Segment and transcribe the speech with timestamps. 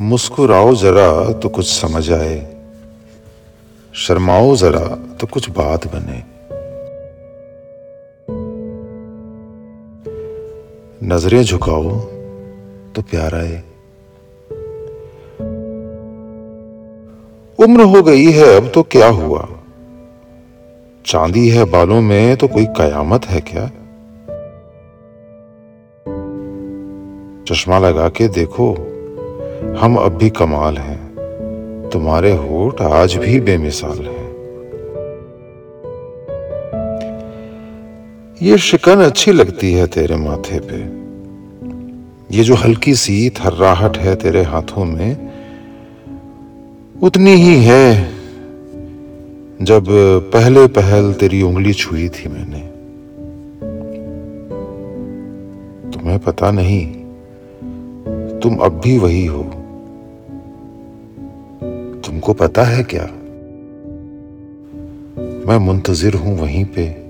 [0.00, 2.56] मुस्कुराओ जरा तो कुछ समझ आए।
[3.94, 6.22] शर्माओ जरा तो कुछ बात बने।
[11.06, 12.00] नज़रें झुकाओ
[12.92, 13.62] तो प्यार आए।
[17.58, 19.48] उम्र हो गई है, अब तो क्या हुआ?
[21.06, 23.66] चांदी है बालों में तो कोई कयामत है क्या?
[27.48, 28.93] चश्मा लगा के देखो।
[29.78, 31.04] हम अब भी कमाल हैं।
[31.92, 34.24] तुम्हारे होठ आज भी बेमिसाल हैं।
[38.42, 41.04] ये शिकन अच्छी लगती है तेरे माथे पे।
[42.36, 45.32] ये जो हल्की सी थर्राहट है तेरे हाथों में,
[47.02, 48.10] उतनी ही है
[49.62, 49.86] जब
[50.32, 52.60] पहले पहल तेरी उंगली छुई थी मैंने।
[55.90, 56.86] तुम्हें पता नहीं,
[58.40, 59.50] तुम अब भी वही हो।
[62.24, 63.04] तुमको पता है क्या?
[65.48, 67.03] मैं मुंतजिर हूँ वहीं पे।